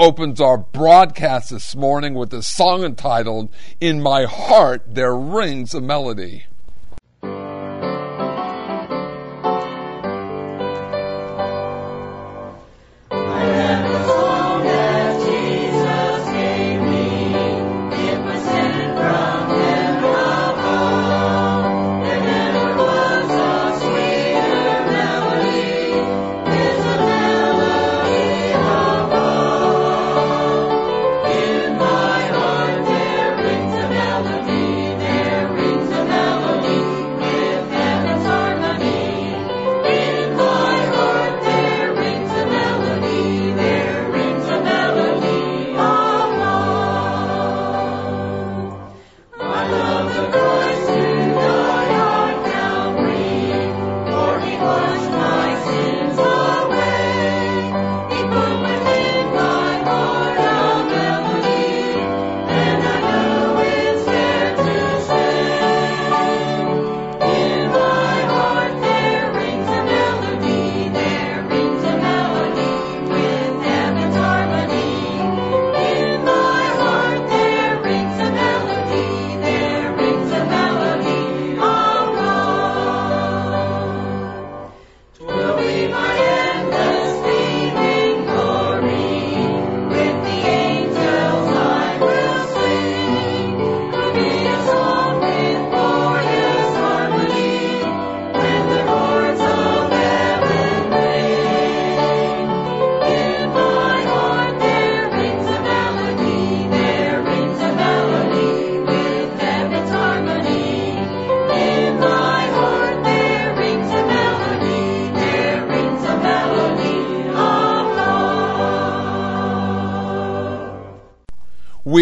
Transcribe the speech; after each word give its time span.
opens 0.00 0.40
our 0.40 0.56
broadcast 0.56 1.50
this 1.50 1.76
morning 1.76 2.14
with 2.14 2.32
a 2.32 2.42
song 2.42 2.82
entitled 2.84 3.50
In 3.82 4.00
My 4.00 4.24
Heart 4.24 4.94
There 4.94 5.14
Rings 5.14 5.74
a 5.74 5.80
Melody. 5.82 6.46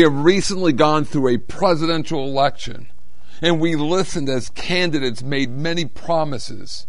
Have 0.09 0.25
recently 0.25 0.73
gone 0.73 1.05
through 1.05 1.29
a 1.29 1.39
presidential 1.39 2.25
election, 2.25 2.89
and 3.43 3.61
we 3.61 3.77
listened 3.77 4.29
as 4.31 4.49
candidates 4.49 5.23
made 5.23 5.51
many 5.51 5.85
promises. 5.85 6.87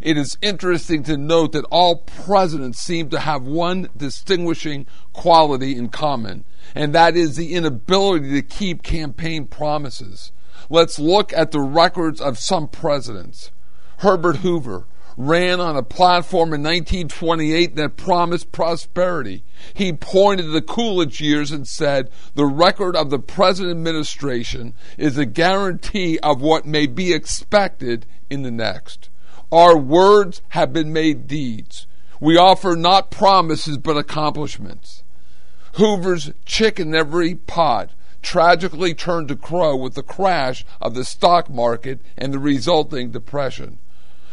It 0.00 0.16
is 0.16 0.38
interesting 0.40 1.02
to 1.02 1.16
note 1.16 1.50
that 1.52 1.66
all 1.72 1.96
presidents 1.96 2.78
seem 2.78 3.10
to 3.10 3.18
have 3.18 3.42
one 3.42 3.88
distinguishing 3.96 4.86
quality 5.12 5.76
in 5.76 5.88
common, 5.88 6.44
and 6.72 6.94
that 6.94 7.16
is 7.16 7.34
the 7.34 7.54
inability 7.54 8.30
to 8.30 8.42
keep 8.42 8.84
campaign 8.84 9.46
promises. 9.46 10.30
Let's 10.70 11.00
look 11.00 11.32
at 11.32 11.50
the 11.50 11.60
records 11.60 12.20
of 12.20 12.38
some 12.38 12.68
presidents. 12.68 13.50
Herbert 13.98 14.36
Hoover, 14.36 14.86
ran 15.20 15.60
on 15.60 15.76
a 15.76 15.82
platform 15.82 16.54
in 16.54 16.62
1928 16.62 17.76
that 17.76 17.96
promised 17.98 18.50
prosperity. 18.52 19.44
He 19.74 19.92
pointed 19.92 20.44
to 20.44 20.48
the 20.48 20.62
Coolidge 20.62 21.20
years 21.20 21.52
and 21.52 21.66
said, 21.66 22.08
The 22.34 22.46
record 22.46 22.96
of 22.96 23.10
the 23.10 23.18
present 23.18 23.70
administration 23.70 24.72
is 24.96 25.18
a 25.18 25.26
guarantee 25.26 26.18
of 26.20 26.40
what 26.40 26.64
may 26.64 26.86
be 26.86 27.12
expected 27.12 28.06
in 28.30 28.42
the 28.42 28.50
next. 28.50 29.10
Our 29.52 29.76
words 29.76 30.40
have 30.50 30.72
been 30.72 30.90
made 30.90 31.26
deeds. 31.26 31.86
We 32.18 32.38
offer 32.38 32.74
not 32.74 33.10
promises 33.10 33.76
but 33.76 33.98
accomplishments. 33.98 35.02
Hoover's 35.74 36.32
chicken 36.46 36.94
every 36.94 37.34
pot 37.34 37.90
tragically 38.22 38.94
turned 38.94 39.28
to 39.28 39.36
crow 39.36 39.76
with 39.76 39.94
the 39.94 40.02
crash 40.02 40.64
of 40.80 40.94
the 40.94 41.04
stock 41.04 41.50
market 41.50 42.00
and 42.16 42.32
the 42.32 42.38
resulting 42.38 43.10
depression. 43.10 43.78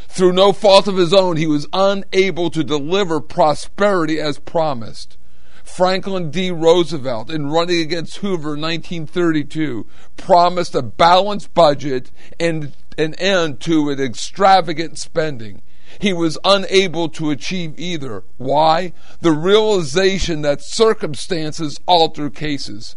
Through 0.07 0.33
no 0.33 0.54
fault 0.54 0.88
of 0.88 0.98
his 0.98 1.13
own, 1.13 1.38
he 1.38 1.48
was 1.48 1.68
unable 1.74 2.50
to 2.50 2.63
deliver 2.63 3.19
prosperity 3.19 4.19
as 4.19 4.39
promised. 4.39 5.18
Franklin 5.63 6.31
D. 6.31 6.50
Roosevelt, 6.50 7.30
in 7.30 7.51
running 7.51 7.81
against 7.81 8.18
Hoover 8.18 8.56
in 8.56 8.62
1932, 8.62 9.86
promised 10.15 10.74
a 10.74 10.81
balanced 10.81 11.54
budget 11.54 12.09
and 12.39 12.74
an 12.98 13.13
end 13.15 13.59
to 13.62 13.89
an 13.89 14.00
extravagant 14.00 14.98
spending. 14.98 15.62
He 16.00 16.13
was 16.13 16.38
unable 16.44 17.10
to 17.10 17.30
achieve 17.30 17.75
either. 17.77 18.24
Why? 18.38 18.94
The 19.21 19.31
realization 19.31 20.42
that 20.42 20.63
circumstances 20.63 21.77
alter 21.86 22.30
cases. 22.30 22.95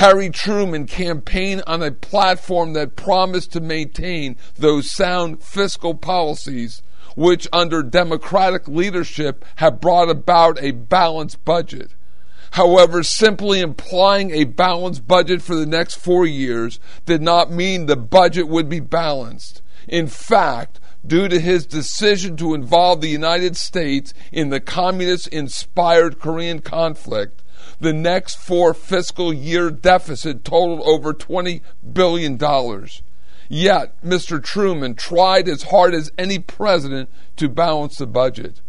Harry 0.00 0.30
Truman 0.30 0.86
campaigned 0.86 1.62
on 1.66 1.82
a 1.82 1.90
platform 1.90 2.72
that 2.72 2.96
promised 2.96 3.52
to 3.52 3.60
maintain 3.60 4.34
those 4.56 4.90
sound 4.90 5.42
fiscal 5.42 5.92
policies 5.92 6.80
which, 7.16 7.46
under 7.52 7.82
Democratic 7.82 8.66
leadership, 8.66 9.44
have 9.56 9.78
brought 9.78 10.08
about 10.08 10.58
a 10.62 10.70
balanced 10.70 11.44
budget. 11.44 11.90
However, 12.52 13.02
simply 13.02 13.60
implying 13.60 14.30
a 14.30 14.44
balanced 14.44 15.06
budget 15.06 15.42
for 15.42 15.54
the 15.54 15.66
next 15.66 15.96
four 15.96 16.24
years 16.24 16.80
did 17.04 17.20
not 17.20 17.50
mean 17.52 17.84
the 17.84 17.94
budget 17.94 18.48
would 18.48 18.70
be 18.70 18.80
balanced. 18.80 19.60
In 19.86 20.06
fact, 20.06 20.80
due 21.06 21.28
to 21.28 21.38
his 21.38 21.66
decision 21.66 22.38
to 22.38 22.54
involve 22.54 23.02
the 23.02 23.08
United 23.08 23.54
States 23.54 24.14
in 24.32 24.48
the 24.48 24.60
communist 24.60 25.26
inspired 25.26 26.18
Korean 26.18 26.60
conflict, 26.60 27.42
the 27.80 27.92
next 27.92 28.36
four 28.36 28.74
fiscal 28.74 29.32
year 29.32 29.70
deficit 29.70 30.44
totaled 30.44 30.82
over 30.84 31.12
$20 31.12 31.62
billion. 31.92 32.38
Yet, 33.48 34.00
Mr. 34.02 34.42
Truman 34.42 34.94
tried 34.94 35.48
as 35.48 35.64
hard 35.64 35.92
as 35.94 36.12
any 36.16 36.38
president 36.38 37.10
to 37.36 37.48
balance 37.48 37.96
the 37.96 38.06
budget. 38.06 38.60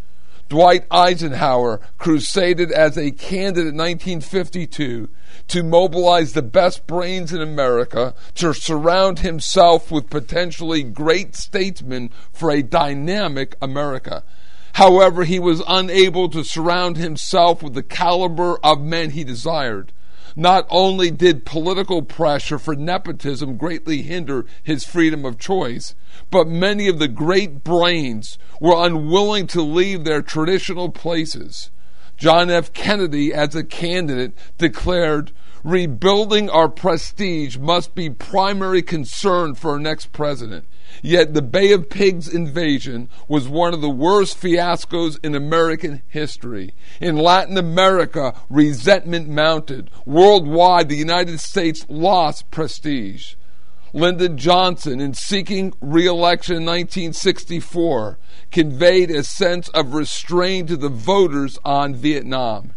Dwight 0.50 0.86
Eisenhower 0.92 1.80
crusaded 1.98 2.74
as 2.74 2.98
a 2.98 3.12
candidate 3.12 3.68
in 3.68 3.78
1952 3.78 5.08
to 5.48 5.64
mobilize 5.64 6.34
the 6.34 6.42
best 6.42 6.88
brains 6.88 7.32
in 7.32 7.42
America 7.42 8.14
to 8.36 8.54
surround 8.54 9.20
himself 9.20 9.92
with 9.92 10.10
potentially 10.10 10.84
great 10.84 11.36
statesmen 11.36 12.10
for 12.34 12.52
a 12.52 12.64
dynamic 12.64 13.56
America. 13.62 14.24
However, 14.74 15.24
he 15.24 15.40
was 15.40 15.62
unable 15.68 16.30
to 16.30 16.44
surround 16.44 16.98
himself 16.98 17.62
with 17.62 17.74
the 17.74 17.84
caliber 17.84 18.58
of 18.64 18.82
men 18.82 19.12
he 19.12 19.24
desired. 19.24 19.92
Not 20.36 20.66
only 20.70 21.12
did 21.12 21.46
political 21.46 22.02
pressure 22.02 22.58
for 22.58 22.76
nepotism 22.76 23.58
greatly 23.58 24.02
hinder 24.02 24.46
his 24.64 24.86
freedom 24.86 25.26
of 25.26 25.38
choice, 25.38 25.94
but 26.30 26.48
many 26.48 26.88
of 26.88 27.00
the 27.00 27.10
great 27.10 27.64
brains 27.64 28.38
were 28.62 28.86
unwilling 28.86 29.48
to 29.48 29.62
leave 29.62 30.04
their 30.04 30.22
traditional 30.22 30.90
places. 30.90 31.70
John 32.22 32.52
F. 32.52 32.72
Kennedy, 32.72 33.34
as 33.34 33.56
a 33.56 33.64
candidate, 33.64 34.34
declared, 34.60 35.32
Rebuilding 35.64 36.52
our 36.52 36.70
prestige 36.70 37.58
must 37.58 37.96
be 37.96 38.12
primary 38.12 38.84
concern 38.84 39.56
for 39.56 39.72
our 39.72 39.80
next 39.80 40.12
president. 40.12 40.68
Yet 41.02 41.34
the 41.34 41.42
Bay 41.42 41.72
of 41.72 41.90
Pigs 41.90 42.28
invasion 42.28 43.10
was 43.28 43.50
one 43.50 43.74
of 43.74 43.82
the 43.82 43.90
worst 43.90 44.40
fiascos 44.40 45.18
in 45.24 45.34
American 45.34 46.04
history. 46.08 46.76
In 47.00 47.18
Latin 47.18 47.58
America, 47.58 48.36
resentment 48.52 49.28
mounted. 49.28 49.90
Worldwide, 50.06 50.90
the 50.90 50.98
United 50.98 51.40
States 51.40 51.88
lost 51.90 52.52
prestige. 52.52 53.34
Lyndon 53.94 54.38
Johnson, 54.38 55.02
in 55.02 55.14
seeking 55.14 55.74
re-election 55.82 56.56
in 56.58 56.66
1964, 56.66 58.18
conveyed 58.52 59.12
a 59.12 59.24
sense 59.24 59.70
of 59.70 59.94
restraint 59.94 60.70
to 60.70 60.78
the 60.78 60.90
voters 60.90 61.60
on 61.66 61.96
Vietnam. 61.96 62.74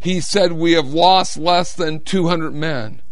He 0.00 0.20
said, 0.20 0.52
We 0.52 0.72
have 0.72 0.92
lost 0.92 1.36
less 1.36 1.74
than 1.74 2.00
200 2.00 2.54
men 2.54 3.02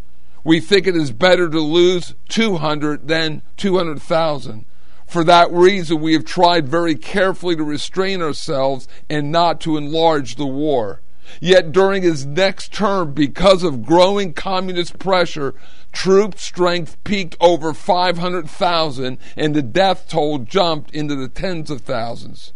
we 0.44 0.60
think 0.60 0.86
it 0.86 0.96
is 0.96 1.12
better 1.12 1.48
to 1.48 1.60
lose 1.60 2.14
200 2.28 3.08
than 3.08 3.42
200,000. 3.56 4.64
For 5.06 5.24
that 5.24 5.52
reason, 5.52 6.00
we 6.00 6.12
have 6.12 6.24
tried 6.24 6.68
very 6.68 6.94
carefully 6.94 7.56
to 7.56 7.64
restrain 7.64 8.22
ourselves 8.22 8.88
and 9.08 9.32
not 9.32 9.60
to 9.62 9.76
enlarge 9.76 10.36
the 10.36 10.46
war. 10.46 11.00
Yet 11.40 11.72
during 11.72 12.02
his 12.02 12.26
next 12.26 12.72
term, 12.72 13.12
because 13.12 13.62
of 13.62 13.84
growing 13.84 14.32
communist 14.32 14.98
pressure, 14.98 15.54
troop 15.92 16.38
strength 16.38 17.02
peaked 17.04 17.36
over 17.40 17.72
500,000 17.72 19.18
and 19.36 19.54
the 19.54 19.62
death 19.62 20.08
toll 20.08 20.38
jumped 20.38 20.90
into 20.92 21.14
the 21.14 21.28
tens 21.28 21.70
of 21.70 21.82
thousands. 21.82 22.52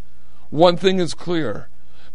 One 0.50 0.76
thing 0.76 0.98
is 0.98 1.14
clear 1.14 1.68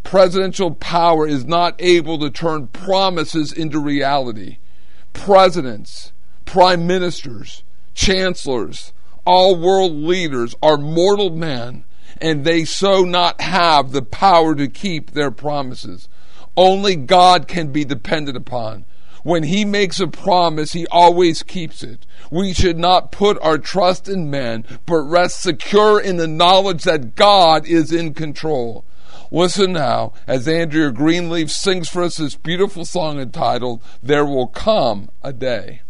presidential 0.04 0.72
power 0.72 1.28
is 1.28 1.46
not 1.46 1.76
able 1.80 2.18
to 2.20 2.30
turn 2.30 2.68
promises 2.68 3.52
into 3.52 3.80
reality 3.80 4.58
presidents, 5.14 6.14
prime 6.46 6.88
ministers, 6.88 7.64
chancellors, 7.94 8.94
all 9.26 9.56
world 9.56 9.92
leaders 9.92 10.56
are 10.62 10.78
mortal 10.78 11.30
men, 11.30 11.84
and 12.22 12.44
they 12.44 12.66
so 12.66 13.04
not 13.04 13.42
have 13.42 13.92
the 13.92 14.02
power 14.02 14.56
to 14.56 14.68
keep 14.68 15.12
their 15.12 15.32
promises. 15.32 16.08
Only 16.60 16.98
God 16.98 17.48
can 17.48 17.72
be 17.72 17.86
depended 17.86 18.36
upon. 18.36 18.84
When 19.24 19.44
He 19.44 19.64
makes 19.64 20.02
a 20.02 20.08
promise, 20.08 20.74
He 20.74 20.86
always 20.88 21.42
keeps 21.42 21.82
it. 21.84 22.06
We 22.30 22.54
should 22.54 22.78
not 22.78 23.14
put 23.14 23.42
our 23.42 23.58
trust 23.58 24.10
in 24.10 24.30
men, 24.30 24.66
but 24.86 24.98
rest 24.98 25.42
secure 25.42 26.02
in 26.02 26.18
the 26.18 26.28
knowledge 26.28 26.84
that 26.84 27.16
God 27.16 27.66
is 27.66 27.94
in 27.94 28.14
control. 28.14 28.84
Listen 29.32 29.72
now 29.72 30.12
as 30.28 30.50
Andrea 30.50 30.92
Greenleaf 30.92 31.50
sings 31.50 31.88
for 31.88 32.04
us 32.04 32.18
this 32.18 32.36
beautiful 32.36 32.84
song 32.84 33.22
entitled, 33.22 33.82
There 34.04 34.26
Will 34.26 34.48
Come 34.48 35.10
a 35.24 35.32
Day. 35.32 35.84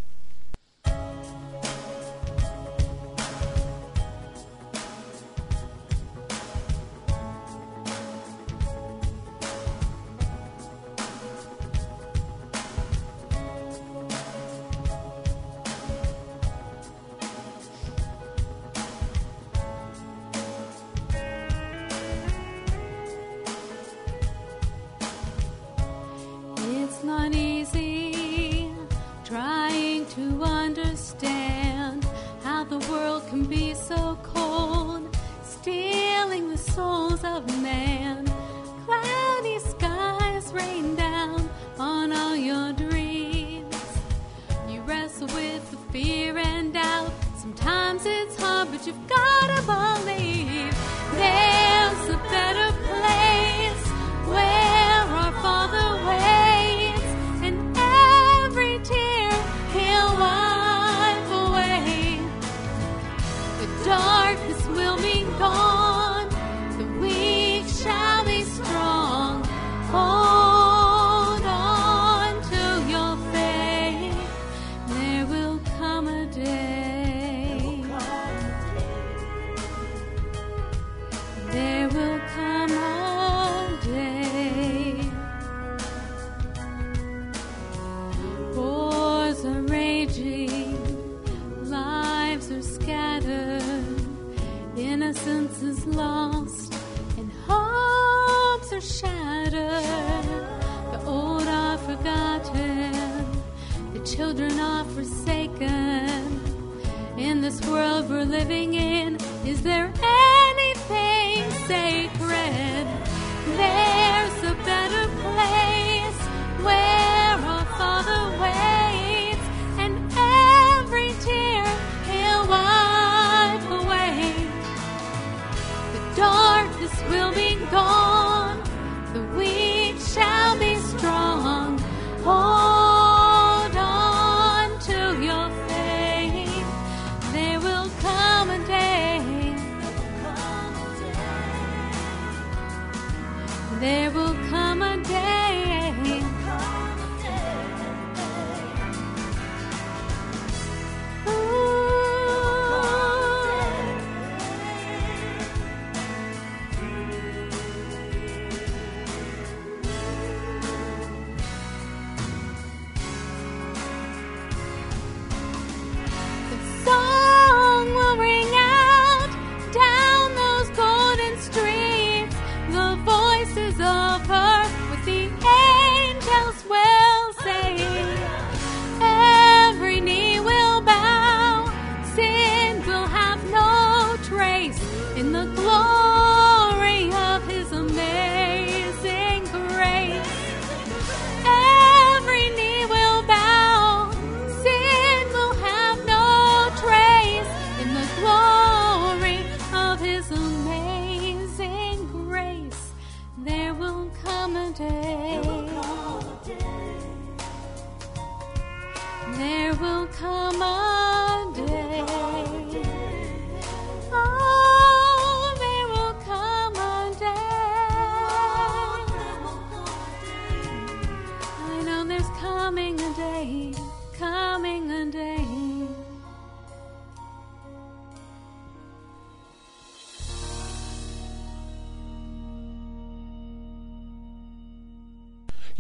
Voice 109.56 110.19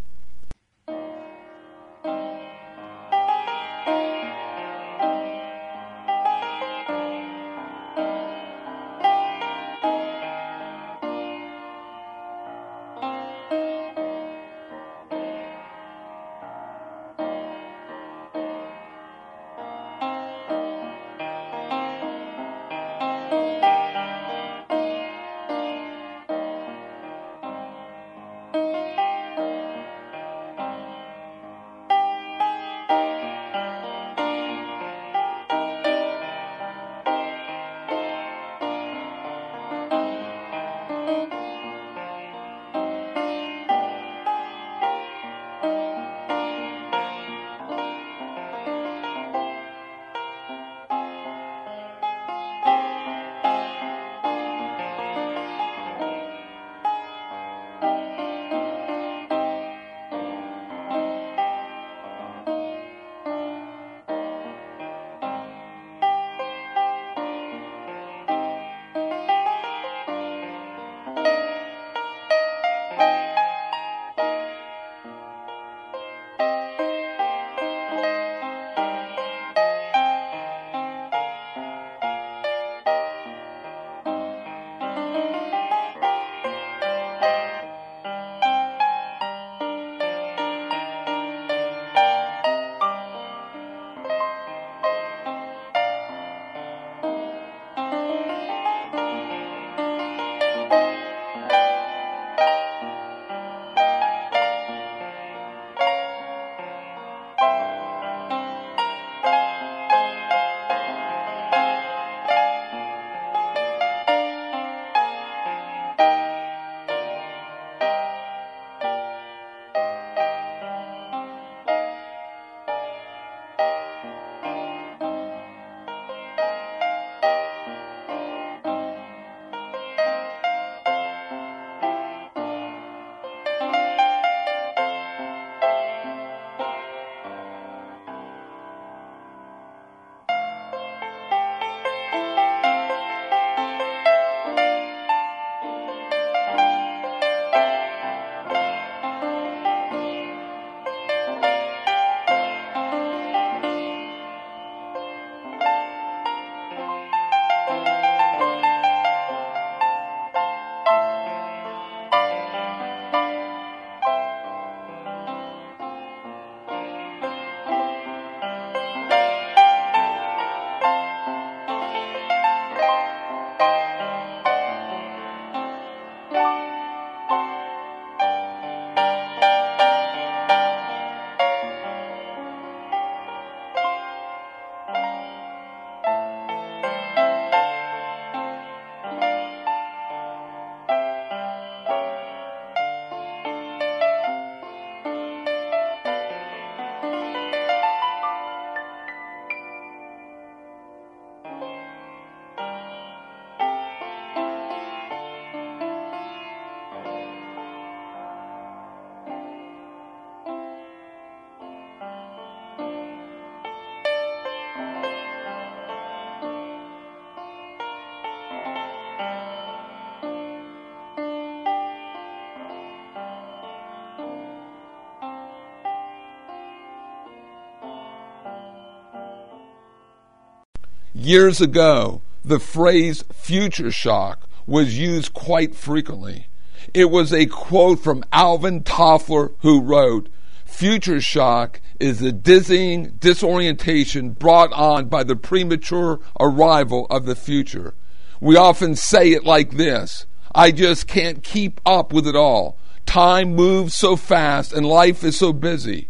Years 231.23 231.61
ago, 231.61 232.21
the 232.43 232.59
phrase 232.59 233.23
future 233.31 233.91
shock 233.91 234.45
was 234.67 234.99
used 234.99 235.31
quite 235.31 235.73
frequently. 235.73 236.47
It 236.93 237.09
was 237.09 237.31
a 237.31 237.45
quote 237.45 238.03
from 238.03 238.25
Alvin 238.33 238.83
Toffler 238.83 239.53
who 239.59 239.79
wrote, 239.79 240.27
Future 240.65 241.21
shock 241.21 241.79
is 241.97 242.19
the 242.19 242.33
dizzying 242.33 243.13
disorientation 243.21 244.31
brought 244.31 244.73
on 244.73 245.05
by 245.05 245.23
the 245.23 245.37
premature 245.37 246.19
arrival 246.41 247.07
of 247.09 247.25
the 247.25 247.37
future. 247.37 247.93
We 248.41 248.57
often 248.57 248.93
say 248.97 249.31
it 249.31 249.45
like 249.45 249.77
this 249.77 250.25
I 250.53 250.71
just 250.71 251.07
can't 251.07 251.41
keep 251.41 251.79
up 251.85 252.11
with 252.11 252.27
it 252.27 252.35
all. 252.35 252.77
Time 253.05 253.55
moves 253.55 253.95
so 253.95 254.17
fast 254.17 254.73
and 254.73 254.85
life 254.85 255.23
is 255.23 255.37
so 255.37 255.53
busy. 255.53 256.09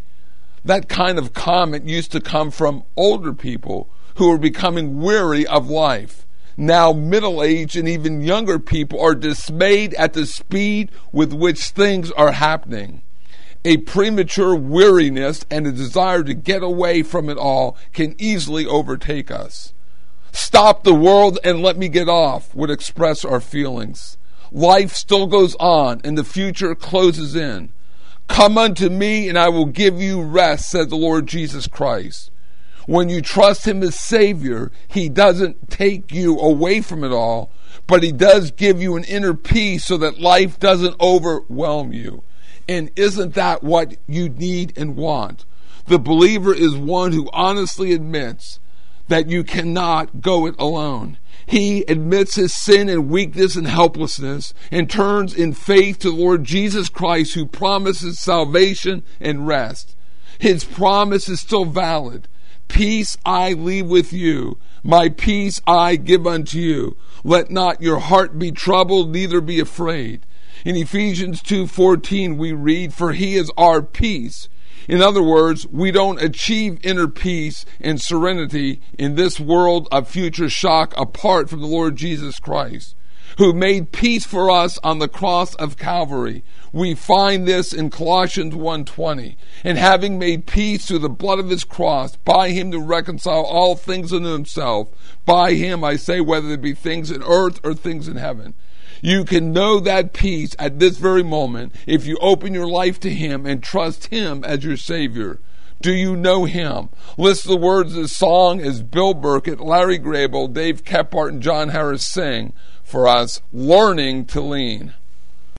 That 0.65 0.89
kind 0.89 1.20
of 1.20 1.34
comment 1.34 1.88
used 1.88 2.12
to 2.13 2.20
come 2.20 2.50
from 2.50 2.84
older 2.98 3.32
people 3.34 3.91
who 4.15 4.32
are 4.32 4.38
becoming 4.38 5.01
weary 5.01 5.46
of 5.48 5.70
life. 5.70 6.25
Now, 6.55 6.93
middle 6.93 7.41
aged 7.41 7.75
and 7.75 7.89
even 7.89 8.22
younger 8.22 8.60
people 8.60 9.01
are 9.01 9.15
dismayed 9.15 9.93
at 9.96 10.13
the 10.13 10.25
speed 10.25 10.91
with 11.12 11.34
which 11.34 11.70
things 11.70 12.12
are 12.12 12.34
happening. 12.34 13.01
A 13.65 13.77
premature 13.77 14.55
weariness 14.55 15.46
and 15.50 15.65
a 15.65 15.72
desire 15.72 16.24
to 16.24 16.34
get 16.34 16.62
away 16.62 17.01
from 17.01 17.29
it 17.29 17.38
all 17.38 17.77
can 17.93 18.15
easily 18.20 18.67
overtake 18.67 19.32
us. 19.32 19.74
Stop 20.32 20.84
the 20.84 20.93
world 20.93 21.39
and 21.43 21.62
let 21.62 21.77
me 21.77 21.88
get 21.88 22.10
off 22.10 22.54
would 22.54 22.69
express 22.69 23.23
our 23.23 23.39
feelings. 23.39 24.17
Life 24.52 24.93
still 24.93 25.28
goes 25.28 25.56
on 25.60 26.02
and 26.04 26.17
the 26.17 26.23
future 26.23 26.76
closes 26.76 27.36
in. 27.36 27.71
Come 28.28 28.58
unto 28.58 28.89
me 28.89 29.30
and 29.30 29.39
I 29.39 29.49
will 29.49 29.65
give 29.65 30.02
you 30.02 30.21
rest, 30.21 30.69
said 30.69 30.89
the 30.89 30.95
Lord 30.95 31.28
Jesus 31.28 31.67
Christ. 31.67 32.32
When 32.86 33.10
you 33.10 33.22
trust 33.22 33.67
Him 33.67 33.82
as 33.84 34.00
Savior, 34.00 34.72
He 34.88 35.10
doesn't 35.10 35.69
take 35.69 36.12
you 36.12 36.39
away 36.39 36.82
from 36.82 37.04
it 37.04 37.12
all, 37.12 37.52
but 37.88 38.04
He 38.04 38.12
does 38.12 38.52
give 38.52 38.82
you 38.82 38.96
an 38.96 39.04
inner 39.06 39.34
peace 39.34 39.86
so 39.86 39.98
that 39.98 40.19
life 40.19 40.60
doesn't 40.60 41.00
overwhelm 41.00 41.93
you. 41.93 42.24
And 42.67 42.91
isn't 42.96 43.34
that 43.34 43.63
what 43.63 43.96
you 44.08 44.30
need 44.30 44.78
and 44.78 44.96
want? 44.96 45.46
The 45.86 46.00
believer 46.00 46.54
is 46.54 46.76
one 46.76 47.12
who 47.12 47.30
honestly 47.34 47.91
admits 47.91 48.60
that 49.10 49.28
you 49.28 49.43
cannot 49.43 50.22
go 50.22 50.46
it 50.46 50.56
alone. 50.58 51.17
He 51.46 51.82
admits 51.89 52.36
his 52.36 52.54
sin 52.54 52.88
and 52.88 53.10
weakness 53.10 53.56
and 53.56 53.67
helplessness 53.67 54.54
and 54.72 54.89
turns 54.89 55.34
in 55.34 55.54
faith 55.54 56.00
to 56.00 56.10
the 56.10 56.15
Lord 56.15 56.46
Jesus 56.46 56.88
Christ 56.88 57.34
who 57.34 57.46
promises 57.46 58.19
salvation 58.19 59.04
and 59.19 59.46
rest. 59.46 59.96
His 60.39 60.63
promise 60.63 61.28
is 61.28 61.41
still 61.41 61.65
valid. 61.65 62.28
Peace 62.73 63.19
I 63.23 63.53
leave 63.53 63.86
with 63.86 64.12
you. 64.12 64.57
My 64.81 65.07
peace 65.07 65.62
I 65.67 65.95
give 65.95 66.25
unto 66.25 66.57
you. 66.57 66.97
Let 67.23 67.51
not 67.51 67.83
your 67.83 67.99
heart 67.99 68.39
be 68.39 68.51
troubled, 68.51 69.12
neither 69.12 69.41
be 69.41 69.59
afraid. 69.59 70.25
In 70.65 70.75
Ephesians 70.75 71.43
2:14 71.43 72.36
we 72.36 72.51
read, 72.51 72.91
"For 72.91 73.13
he 73.13 73.36
is 73.36 73.51
our 73.57 73.83
peace." 73.83 74.49
In 74.88 75.03
other 75.03 75.21
words, 75.21 75.67
we 75.71 75.91
don't 75.91 76.19
achieve 76.19 76.79
inner 76.83 77.07
peace 77.07 77.63
and 77.79 78.01
serenity 78.01 78.81
in 78.97 79.13
this 79.13 79.39
world 79.39 79.88
of 79.91 80.07
future 80.07 80.49
shock 80.49 80.95
apart 80.97 81.51
from 81.51 81.62
the 81.62 81.67
Lord 81.67 81.95
Jesus 81.95 82.39
Christ, 82.39 82.95
who 83.38 83.54
made 83.54 83.91
peace 83.91 84.26
for 84.26 84.50
us 84.50 84.78
on 84.84 85.00
the 85.00 85.08
cross 85.08 85.56
of 85.56 85.78
Calvary. 85.78 86.43
We 86.72 86.96
find 86.96 87.48
this 87.48 87.74
in 87.74 87.89
Colossians 87.89 88.56
1:20. 88.56 89.38
And 89.63 89.78
having 89.78 90.17
made 90.17 90.46
peace 90.46 90.86
through 90.86 91.00
the 91.00 91.10
blood 91.10 91.39
of 91.39 91.50
his 91.50 91.63
cross, 91.63 92.15
by 92.17 92.50
him 92.50 92.72
to 92.72 92.80
reconcile 92.80 93.43
all 93.43 93.76
things 93.76 94.12
unto 94.12 94.32
himself, 94.34 94.89
by 95.26 95.54
him 95.54 95.84
I 95.84 95.96
say 95.96 96.19
whether 96.19 96.50
it 96.50 96.62
be 96.62 96.74
things 96.74 97.12
in 97.12 97.24
earth 97.24 97.60
or 97.63 97.74
things 97.74 98.08
in 98.08 98.17
heaven. 98.17 98.54
You 99.02 99.26
can 99.26 99.52
know 99.52 99.80
that 99.82 100.13
peace 100.13 100.56
at 100.58 100.80
this 100.80 100.98
very 100.98 101.24
moment 101.24 101.76
if 101.86 102.06
you 102.06 102.17
open 102.22 102.54
your 102.54 102.67
life 102.67 103.00
to 103.02 103.10
him 103.10 103.46
and 103.46 103.62
trust 103.62 104.08
him 104.08 104.43
as 104.46 104.63
your 104.63 104.78
savior. 104.78 105.39
Do 105.84 105.93
you 105.93 106.15
know 106.15 106.46
him? 106.46 106.89
List 107.17 107.43
the 107.43 107.58
words 107.58 107.93
of 107.93 108.04
the 108.04 108.08
song 108.08 108.62
as 108.62 108.82
Bill 108.82 109.13
Burkett, 109.13 109.60
Larry 109.60 110.00
Grable, 110.00 110.48
Dave 110.48 110.86
Kephart, 110.86 111.28
and 111.28 111.41
John 111.41 111.67
Harris 111.67 112.06
sing 112.06 112.54
for 112.86 113.06
us, 113.06 113.41
Learning 113.52 114.24
to 114.28 114.39
Lean. 114.39 114.93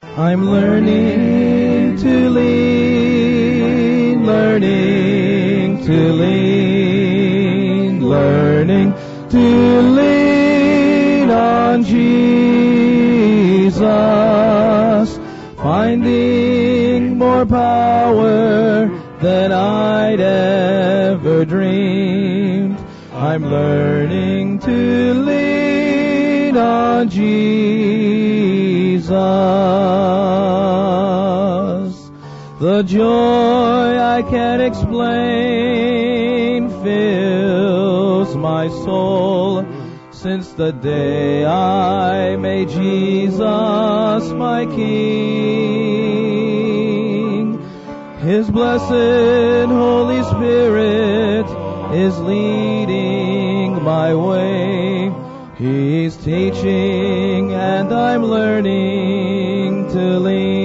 I'm 0.03 0.51
learning 0.51 1.99
to 1.99 2.31
lean, 2.31 4.25
learning 4.25 5.85
to 5.85 6.13
lean, 6.15 8.09
learning 8.09 8.95
to 9.29 9.83
lean 9.83 11.29
on 11.31 11.85
Jesus, 11.85 13.79
finding 15.59 17.19
more 17.19 17.45
power 17.45 19.04
than 19.25 19.53
I'd 19.53 20.21
ever 20.21 21.47
dreamed. 21.47 22.79
I'm 23.15 23.51
learning 23.51 24.59
to 24.59 25.15
lean 25.15 26.59
on 26.59 27.09
Jesus. 27.09 27.49
The 32.61 32.83
joy 32.83 33.99
I 33.99 34.23
can't 34.29 34.61
explain 34.61 35.09
fills 36.85 38.37
my 38.37 38.69
soul 38.69 39.65
since 40.11 40.53
the 40.53 40.73
day 40.73 41.47
I 41.47 42.37
made 42.37 42.69
Jesus 42.69 44.31
my 44.33 44.67
King. 44.67 45.64
His 48.25 48.51
blessed 48.51 49.69
Holy 49.69 50.23
Spirit 50.23 51.47
is 51.95 52.19
leading 52.21 53.83
my 53.83 54.15
way. 54.15 55.13
He's 55.59 56.17
teaching 56.17 57.53
and 57.53 57.93
I'm 57.93 58.25
learning 58.25 59.91
to 59.91 60.19
lean. 60.21 60.65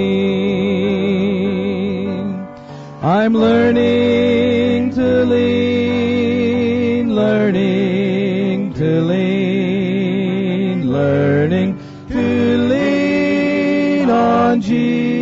I'm 3.02 3.34
learning 3.34 4.92
to 4.94 5.24
lean, 5.26 7.14
learning 7.14 8.72
to 8.72 9.02
lean, 9.02 10.90
learning 10.90 11.78
to 12.08 12.56
lean 12.68 14.08
on 14.08 14.62
Jesus, 14.62 15.19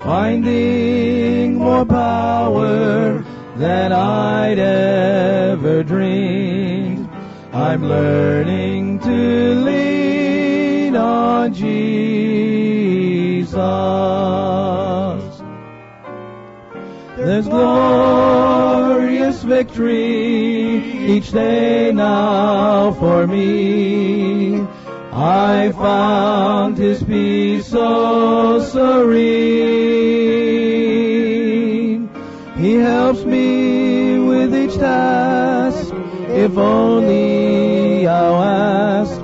finding 0.00 1.56
more 1.56 1.84
power 1.84 3.24
than 3.56 3.92
I'd 3.92 4.58
ever 4.58 5.82
dreamed. 5.82 7.08
I'm 7.52 7.88
learning 7.88 8.98
to 9.00 9.54
lean 9.54 10.96
on 10.96 11.54
Jesus. 11.54 13.54
There's 17.16 17.48
glorious 17.48 19.42
victory 19.42 21.14
each 21.14 21.30
day 21.30 21.92
now 21.92 22.92
for 22.92 23.26
me. 23.26 24.66
I 25.16 25.70
found 25.70 26.76
His 26.76 27.04
peace 27.04 27.68
so 27.68 28.58
serene. 28.60 29.44
He 32.56 32.74
helps 32.74 33.24
me 33.24 34.18
with 34.18 34.52
each 34.52 34.74
task, 34.74 35.94
if 36.28 36.58
only 36.58 38.08
I'll 38.08 38.42
ask. 38.42 39.20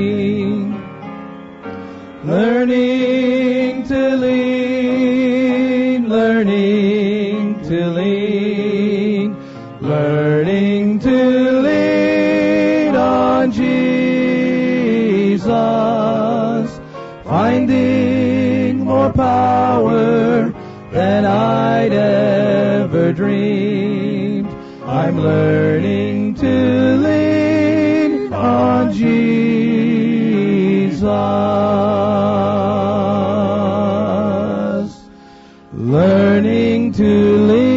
Learning 2.25 3.83
to 3.89 4.17
lean, 4.17 4.56
Learning 25.17 26.35
to 26.35 26.97
lean 26.97 28.33
on 28.33 28.93
Jesus. 28.93 29.47
learning 35.87 36.93
to 36.93 37.37
lean. 37.47 37.77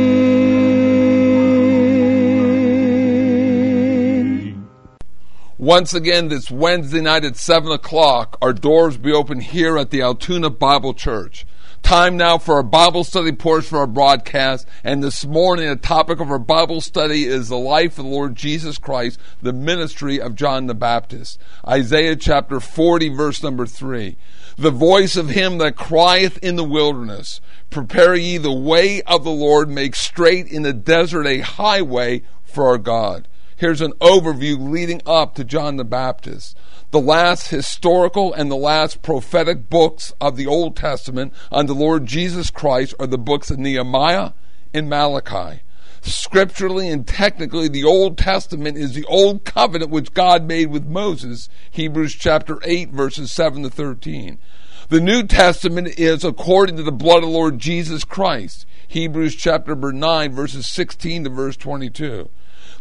Once 5.57 5.93
again, 5.93 6.29
this 6.29 6.49
Wednesday 6.49 7.01
night 7.01 7.23
at 7.23 7.35
7 7.35 7.71
o'clock, 7.71 8.37
our 8.41 8.53
doors 8.53 8.97
will 8.97 9.03
be 9.03 9.11
open 9.11 9.39
here 9.41 9.77
at 9.77 9.91
the 9.91 10.01
Altoona 10.01 10.49
Bible 10.49 10.93
Church. 10.95 11.45
Time 11.81 12.17
now 12.17 12.37
for 12.37 12.55
our 12.55 12.63
Bible 12.63 13.03
study 13.03 13.31
portion 13.31 13.75
of 13.75 13.79
our 13.81 13.87
broadcast. 13.87 14.67
And 14.83 15.03
this 15.03 15.25
morning, 15.25 15.67
the 15.67 15.75
topic 15.75 16.19
of 16.19 16.29
our 16.29 16.37
Bible 16.37 16.81
study 16.81 17.25
is 17.25 17.49
the 17.49 17.57
life 17.57 17.97
of 17.97 18.05
the 18.05 18.11
Lord 18.11 18.35
Jesus 18.35 18.77
Christ, 18.77 19.19
the 19.41 19.53
ministry 19.53 20.21
of 20.21 20.35
John 20.35 20.67
the 20.67 20.75
Baptist. 20.75 21.39
Isaiah 21.67 22.15
chapter 22.15 22.59
40, 22.59 23.09
verse 23.09 23.41
number 23.41 23.65
3. 23.65 24.17
The 24.57 24.71
voice 24.71 25.15
of 25.15 25.29
him 25.29 25.57
that 25.59 25.75
crieth 25.75 26.37
in 26.43 26.57
the 26.57 26.63
wilderness, 26.63 27.41
Prepare 27.69 28.15
ye 28.15 28.37
the 28.37 28.51
way 28.51 29.01
of 29.03 29.23
the 29.23 29.31
Lord, 29.31 29.69
make 29.69 29.95
straight 29.95 30.47
in 30.47 30.63
the 30.63 30.73
desert 30.73 31.25
a 31.25 31.39
highway 31.39 32.23
for 32.43 32.67
our 32.67 32.77
God. 32.77 33.27
Here's 33.59 33.81
an 33.81 33.91
overview 33.99 34.71
leading 34.71 35.01
up 35.05 35.35
to 35.35 35.43
John 35.43 35.75
the 35.75 35.83
Baptist. 35.83 36.55
The 36.91 37.01
last 37.01 37.49
historical 37.49 38.31
and 38.31 38.49
the 38.49 38.55
last 38.55 39.01
prophetic 39.01 39.69
books 39.69 40.13
of 40.21 40.37
the 40.37 40.47
Old 40.47 40.77
Testament 40.77 41.33
on 41.51 41.65
the 41.65 41.75
Lord 41.75 42.05
Jesus 42.05 42.51
Christ 42.51 42.93
are 43.01 43.05
the 43.05 43.17
books 43.17 43.51
of 43.51 43.59
Nehemiah 43.59 44.31
and 44.73 44.89
Malachi. 44.89 45.59
Scripturally 45.99 46.87
and 46.87 47.05
technically, 47.05 47.67
the 47.67 47.83
Old 47.83 48.17
Testament 48.17 48.77
is 48.77 48.93
the 48.93 49.03
Old 49.09 49.43
Covenant 49.43 49.91
which 49.91 50.13
God 50.13 50.47
made 50.47 50.67
with 50.67 50.85
Moses, 50.85 51.49
Hebrews 51.69 52.15
chapter 52.15 52.59
8, 52.63 52.91
verses 52.91 53.29
7 53.29 53.63
to 53.63 53.69
13. 53.69 54.39
The 54.87 55.01
New 55.01 55.23
Testament 55.23 55.99
is 55.99 56.23
according 56.23 56.77
to 56.77 56.83
the 56.83 56.93
blood 56.93 57.17
of 57.17 57.23
the 57.23 57.27
Lord 57.35 57.59
Jesus 57.59 58.05
Christ, 58.05 58.65
Hebrews 58.87 59.35
chapter 59.35 59.75
9, 59.75 60.31
verses 60.31 60.65
16 60.65 61.25
to 61.25 61.29
verse 61.29 61.57
22 61.57 62.29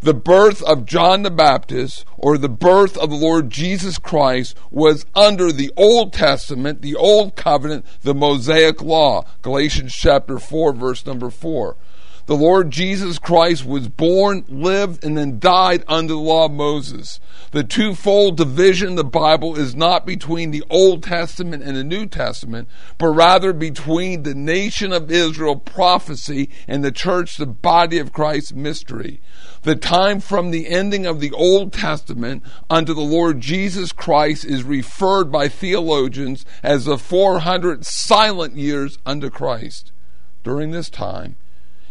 the 0.00 0.14
birth 0.14 0.62
of 0.62 0.86
John 0.86 1.22
the 1.22 1.30
Baptist 1.30 2.04
or 2.16 2.38
the 2.38 2.48
birth 2.48 2.96
of 2.96 3.10
the 3.10 3.16
Lord 3.16 3.50
Jesus 3.50 3.98
Christ 3.98 4.56
was 4.70 5.06
under 5.14 5.52
the 5.52 5.72
Old 5.76 6.12
Testament, 6.12 6.82
the 6.82 6.96
Old 6.96 7.36
Covenant, 7.36 7.84
the 8.02 8.14
Mosaic 8.14 8.82
Law. 8.82 9.24
Galatians 9.42 9.94
chapter 9.94 10.38
4, 10.38 10.72
verse 10.72 11.06
number 11.06 11.30
4. 11.30 11.76
The 12.28 12.36
Lord 12.36 12.70
Jesus 12.70 13.18
Christ 13.18 13.64
was 13.64 13.88
born, 13.88 14.44
lived, 14.48 15.02
and 15.02 15.16
then 15.16 15.38
died 15.38 15.82
under 15.88 16.12
the 16.12 16.20
law 16.20 16.44
of 16.44 16.52
Moses. 16.52 17.20
The 17.52 17.64
twofold 17.64 18.36
division 18.36 18.88
in 18.88 18.94
the 18.96 19.02
Bible 19.02 19.56
is 19.56 19.74
not 19.74 20.04
between 20.04 20.50
the 20.50 20.62
Old 20.68 21.02
Testament 21.02 21.62
and 21.62 21.74
the 21.74 21.82
New 21.82 22.04
Testament, 22.04 22.68
but 22.98 23.08
rather 23.08 23.54
between 23.54 24.24
the 24.24 24.34
nation 24.34 24.92
of 24.92 25.10
Israel 25.10 25.56
prophecy 25.56 26.50
and 26.68 26.84
the 26.84 26.92
church, 26.92 27.38
the 27.38 27.46
body 27.46 27.98
of 27.98 28.12
Christ 28.12 28.54
mystery. 28.54 29.22
The 29.62 29.74
time 29.74 30.20
from 30.20 30.50
the 30.50 30.68
ending 30.68 31.06
of 31.06 31.20
the 31.20 31.32
Old 31.32 31.72
Testament 31.72 32.42
unto 32.68 32.92
the 32.92 33.00
Lord 33.00 33.40
Jesus 33.40 33.90
Christ 33.90 34.44
is 34.44 34.64
referred 34.64 35.32
by 35.32 35.48
theologians 35.48 36.44
as 36.62 36.84
the 36.84 36.98
400 36.98 37.86
silent 37.86 38.54
years 38.54 38.98
unto 39.06 39.30
Christ. 39.30 39.92
During 40.44 40.72
this 40.72 40.90
time, 40.90 41.36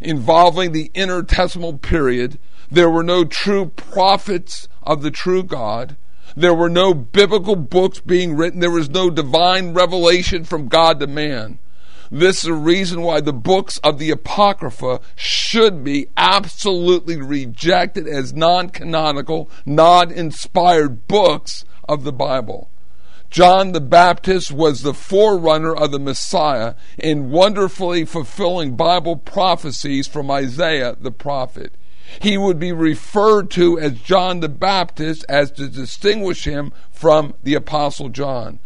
involving 0.02 0.72
the 0.72 0.92
intertestamental 0.94 1.82
period, 1.82 2.40
there 2.70 2.90
were 2.90 3.04
no 3.04 3.24
true 3.24 3.68
prophets 3.68 4.68
of 4.84 5.02
the 5.02 5.12
true 5.12 5.44
God. 5.44 5.96
There 6.36 6.54
were 6.54 6.70
no 6.70 6.94
biblical 6.94 7.56
books 7.56 8.00
being 8.00 8.36
written. 8.36 8.60
There 8.60 8.70
was 8.70 8.90
no 8.90 9.10
divine 9.10 9.74
revelation 9.74 10.44
from 10.44 10.68
God 10.68 11.00
to 11.00 11.08
man. 11.08 11.60
This 12.12 12.38
is 12.38 12.44
the 12.44 12.54
reason 12.54 13.02
why 13.02 13.20
the 13.22 13.34
books 13.34 13.80
of 13.80 14.00
the 14.00 14.12
Apocrypha 14.12 15.02
should 15.16 15.84
be 15.84 16.08
absolutely 16.16 17.18
rejected 17.18 18.08
as 18.08 18.34
non 18.34 18.70
canonical, 18.70 19.50
non 19.66 20.12
inspired 20.12 21.08
books 21.08 21.66
of 21.90 22.04
the 22.04 22.14
Bible. 22.14 22.70
John 23.30 23.74
the 23.74 23.82
Baptist 23.82 24.52
was 24.52 24.82
the 24.82 24.94
forerunner 24.94 25.76
of 25.76 25.92
the 25.92 26.00
Messiah 26.00 26.76
in 26.98 27.30
wonderfully 27.30 28.06
fulfilling 28.06 28.76
Bible 28.76 29.18
prophecies 29.18 30.08
from 30.08 30.32
Isaiah 30.32 30.96
the 31.00 31.12
prophet. 31.12 31.74
He 32.22 32.38
would 32.38 32.58
be 32.58 32.72
referred 32.72 33.52
to 33.52 33.78
as 33.78 34.00
John 34.00 34.40
the 34.40 34.50
Baptist 34.50 35.26
as 35.28 35.52
to 35.52 35.68
distinguish 35.68 36.46
him 36.46 36.72
from 36.90 37.34
the 37.44 37.54
Apostle 37.54 38.10
John. 38.10 38.60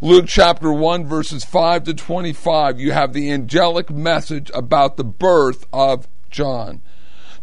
Luke 0.00 0.26
chapter 0.28 0.72
1, 0.72 1.06
verses 1.06 1.44
5 1.44 1.84
to 1.84 1.94
25, 1.94 2.80
you 2.80 2.92
have 2.92 3.12
the 3.12 3.30
angelic 3.30 3.90
message 3.90 4.50
about 4.54 4.96
the 4.96 5.04
birth 5.04 5.66
of 5.72 6.08
John. 6.30 6.80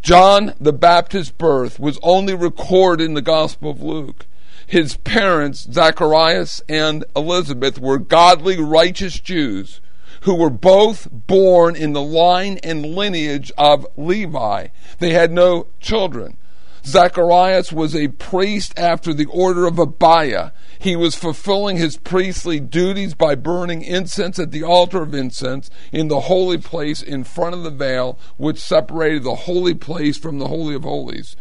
John 0.02 0.54
the 0.60 0.74
Baptist's 0.74 1.32
birth 1.32 1.80
was 1.80 2.00
only 2.04 2.34
recorded 2.34 3.06
in 3.06 3.14
the 3.14 3.22
Gospel 3.22 3.72
of 3.72 3.82
Luke 3.82 4.26
his 4.74 4.98
parents, 4.98 5.68
Zacharias 5.72 6.60
and 6.68 7.06
Elizabeth, 7.16 7.78
were 7.78 8.00
godly, 8.00 8.60
righteous 8.60 9.20
Jews 9.20 9.82
who 10.22 10.34
were 10.34 10.50
both 10.50 11.08
born 11.12 11.76
in 11.76 11.94
the 11.94 12.02
line 12.02 12.58
and 12.64 12.84
lineage 12.84 13.52
of 13.56 13.86
Levi. 13.98 14.70
They 14.98 15.12
had 15.12 15.32
no 15.32 15.68
children. 15.80 16.38
Zacharias 16.84 17.72
was 17.72 17.96
a 17.96 18.08
priest 18.08 18.74
after 18.76 19.14
the 19.14 19.28
order 19.28 19.68
of 19.68 19.78
Abiah. 19.78 20.50
He 20.80 20.96
was 20.96 21.14
fulfilling 21.14 21.78
his 21.78 21.98
priestly 21.98 22.60
duties 22.60 23.14
by 23.14 23.36
burning 23.36 23.84
incense 23.84 24.40
at 24.40 24.50
the 24.50 24.64
altar 24.64 25.04
of 25.04 25.14
incense 25.14 25.70
in 25.92 26.08
the 26.08 26.22
holy 26.22 26.58
place 26.58 27.04
in 27.04 27.26
front 27.26 27.54
of 27.54 27.62
the 27.62 27.70
veil, 27.70 28.18
which 28.38 28.58
separated 28.58 29.24
the 29.24 29.36
holy 29.36 29.76
place 29.76 30.18
from 30.18 30.40
the 30.40 30.48
Holy 30.48 30.74
of 30.74 30.84
Holies. 30.84 31.36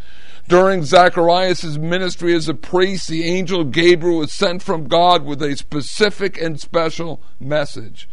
During 0.49 0.85
Zacharias' 0.85 1.79
ministry 1.79 2.35
as 2.35 2.49
a 2.49 2.55
priest, 2.55 3.09
the 3.09 3.25
angel 3.25 3.65
Gabriel 3.65 4.19
was 4.19 4.33
sent 4.33 4.63
from 4.63 4.89
God 4.89 5.25
with 5.25 5.43
a 5.43 5.57
specific 5.57 6.41
and 6.41 6.61
special 6.61 7.23
message. 7.41 8.09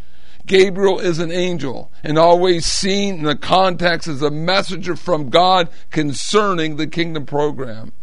Gabriel 0.45 0.99
is 0.99 1.19
an 1.19 1.31
angel 1.31 1.91
and 2.03 2.17
always 2.17 2.65
seen 2.65 3.19
in 3.19 3.23
the 3.23 3.35
context 3.35 4.07
as 4.07 4.21
a 4.21 4.31
messenger 4.31 4.95
from 4.95 5.29
God 5.29 5.69
concerning 5.91 6.75
the 6.75 6.87
kingdom 6.87 7.25
program. 7.25 7.93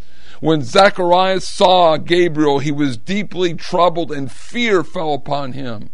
When 0.40 0.62
Zacharias 0.62 1.48
saw 1.48 1.96
Gabriel, 1.96 2.58
he 2.58 2.70
was 2.70 2.98
deeply 2.98 3.54
troubled 3.54 4.12
and 4.12 4.30
fear 4.30 4.84
fell 4.84 5.14
upon 5.14 5.52
him. 5.52 5.90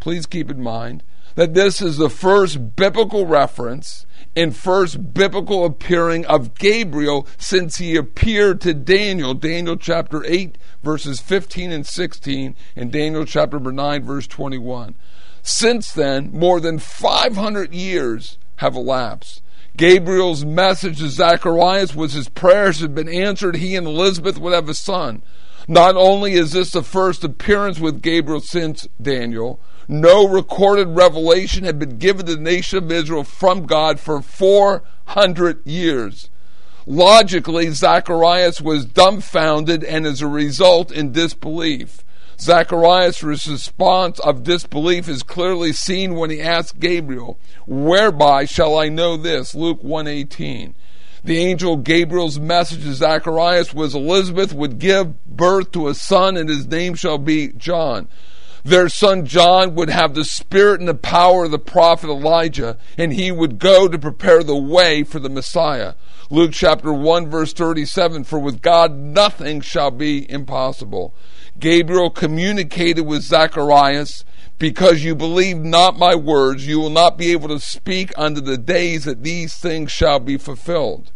Please 0.00 0.26
keep 0.26 0.50
in 0.50 0.62
mind 0.62 1.02
that 1.34 1.54
this 1.54 1.82
is 1.82 1.98
the 1.98 2.10
first 2.10 2.74
biblical 2.76 3.26
reference 3.26 4.06
and 4.38 4.56
first 4.56 5.12
biblical 5.12 5.64
appearing 5.64 6.24
of 6.26 6.54
Gabriel 6.54 7.26
since 7.38 7.78
he 7.78 7.96
appeared 7.96 8.60
to 8.60 8.72
Daniel, 8.72 9.34
Daniel 9.34 9.76
chapter 9.76 10.24
8, 10.24 10.56
verses 10.80 11.20
15 11.20 11.72
and 11.72 11.84
16, 11.84 12.54
and 12.76 12.92
Daniel 12.92 13.24
chapter 13.24 13.58
9, 13.58 14.04
verse 14.04 14.28
21. 14.28 14.94
Since 15.42 15.90
then, 15.90 16.30
more 16.32 16.60
than 16.60 16.78
500 16.78 17.74
years 17.74 18.38
have 18.58 18.76
elapsed. 18.76 19.42
Gabriel's 19.76 20.44
message 20.44 20.98
to 20.98 21.08
Zacharias 21.08 21.96
was 21.96 22.12
his 22.12 22.28
prayers 22.28 22.78
had 22.78 22.94
been 22.94 23.08
answered. 23.08 23.56
He 23.56 23.74
and 23.74 23.88
Elizabeth 23.88 24.38
would 24.38 24.52
have 24.52 24.68
a 24.68 24.74
son. 24.74 25.24
Not 25.66 25.96
only 25.96 26.34
is 26.34 26.52
this 26.52 26.70
the 26.70 26.84
first 26.84 27.24
appearance 27.24 27.80
with 27.80 28.02
Gabriel 28.02 28.40
since 28.40 28.86
Daniel, 29.02 29.58
no 29.88 30.28
recorded 30.28 30.88
revelation 30.88 31.64
had 31.64 31.78
been 31.78 31.96
given 31.96 32.26
to 32.26 32.36
the 32.36 32.42
nation 32.42 32.78
of 32.78 32.92
Israel 32.92 33.24
from 33.24 33.64
God 33.64 33.98
for 33.98 34.20
400 34.20 35.66
years. 35.66 36.28
Logically, 36.86 37.70
Zacharias 37.70 38.60
was 38.60 38.84
dumbfounded 38.84 39.82
and 39.82 40.06
as 40.06 40.20
a 40.20 40.26
result 40.26 40.92
in 40.92 41.12
disbelief. 41.12 42.04
Zacharias' 42.40 43.24
response 43.24 44.20
of 44.20 44.42
disbelief 44.42 45.08
is 45.08 45.22
clearly 45.22 45.72
seen 45.72 46.14
when 46.14 46.30
he 46.30 46.40
asks 46.40 46.72
Gabriel, 46.72 47.38
Whereby 47.66 48.44
shall 48.44 48.78
I 48.78 48.88
know 48.88 49.16
this? 49.16 49.54
Luke 49.54 49.82
118. 49.82 50.74
The 51.24 51.38
angel 51.38 51.76
Gabriel's 51.76 52.38
message 52.38 52.84
to 52.84 52.94
Zacharias 52.94 53.74
was 53.74 53.94
Elizabeth 53.94 54.52
would 54.52 54.78
give 54.78 55.24
birth 55.26 55.72
to 55.72 55.88
a 55.88 55.94
son 55.94 56.36
and 56.36 56.48
his 56.48 56.66
name 56.66 56.94
shall 56.94 57.18
be 57.18 57.48
John. 57.48 58.08
Their 58.64 58.88
son 58.88 59.24
John 59.24 59.74
would 59.74 59.90
have 59.90 60.14
the 60.14 60.24
spirit 60.24 60.80
and 60.80 60.88
the 60.88 60.94
power 60.94 61.44
of 61.44 61.50
the 61.50 61.58
prophet 61.58 62.08
Elijah, 62.08 62.78
and 62.96 63.12
he 63.12 63.30
would 63.30 63.58
go 63.58 63.88
to 63.88 63.98
prepare 63.98 64.42
the 64.42 64.56
way 64.56 65.04
for 65.04 65.18
the 65.18 65.28
Messiah. 65.28 65.94
Luke 66.30 66.52
chapter 66.52 66.92
1 66.92 67.30
verse 67.30 67.52
37, 67.52 68.24
for 68.24 68.38
with 68.38 68.60
God 68.60 68.92
nothing 68.94 69.60
shall 69.60 69.90
be 69.90 70.30
impossible. 70.30 71.14
Gabriel 71.58 72.10
communicated 72.10 73.02
with 73.02 73.22
Zacharias, 73.22 74.24
because 74.58 75.04
you 75.04 75.14
believe 75.14 75.58
not 75.58 75.98
my 75.98 76.14
words, 76.14 76.66
you 76.66 76.80
will 76.80 76.90
not 76.90 77.16
be 77.16 77.32
able 77.32 77.48
to 77.48 77.60
speak 77.60 78.12
unto 78.16 78.40
the 78.40 78.58
days 78.58 79.04
that 79.04 79.22
these 79.22 79.54
things 79.54 79.90
shall 79.90 80.18
be 80.18 80.36
fulfilled. 80.36 81.12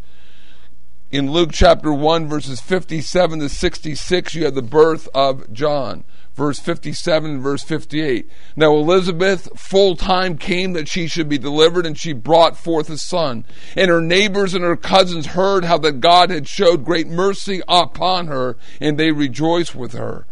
In 1.11 1.31
Luke 1.31 1.51
chapter 1.53 1.93
1, 1.93 2.27
verses 2.27 2.59
57 2.59 3.39
to 3.39 3.49
66, 3.49 4.33
you 4.33 4.45
have 4.45 4.55
the 4.55 4.61
birth 4.61 5.07
of 5.13 5.51
John. 5.53 6.05
Verse 6.35 6.59
57 6.59 7.41
verse 7.41 7.63
58. 7.63 8.29
Now 8.55 8.75
Elizabeth 8.75 9.49
full 9.55 9.95
time 9.95 10.37
came 10.37 10.73
that 10.73 10.87
she 10.87 11.07
should 11.07 11.29
be 11.29 11.37
delivered, 11.37 11.85
and 11.85 11.97
she 11.97 12.13
brought 12.13 12.57
forth 12.57 12.89
a 12.89 12.97
son. 12.97 13.45
And 13.75 13.89
her 13.89 14.01
neighbors 14.01 14.53
and 14.53 14.63
her 14.63 14.75
cousins 14.75 15.27
heard 15.27 15.65
how 15.65 15.77
that 15.79 15.99
God 15.99 16.31
had 16.31 16.47
showed 16.47 16.85
great 16.85 17.07
mercy 17.07 17.61
upon 17.67 18.27
her, 18.27 18.57
and 18.81 18.97
they 18.97 19.11
rejoiced 19.11 19.75
with 19.75 19.93
her. 19.93 20.25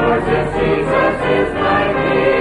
Jesus 0.00 1.20
is 1.36 1.54
my 1.54 1.92
King. 1.92 2.39